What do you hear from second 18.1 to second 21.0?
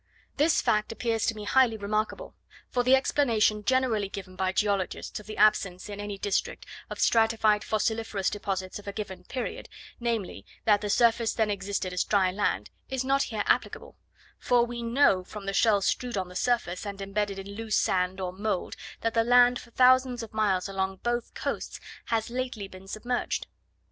or mould that the land for thousands of miles along